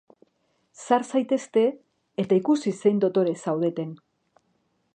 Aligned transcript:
Sar 0.85 1.03
zaitezte, 1.09 1.63
eta 2.25 2.39
ikusi 2.41 2.73
zein 2.79 3.05
dotore 3.05 3.35
zaudeten! 3.43 3.93